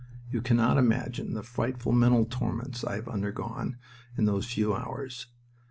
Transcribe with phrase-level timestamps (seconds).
[0.31, 3.77] You cannot imagine the frightful mental torments I have undergone
[4.17, 5.27] in those few hours.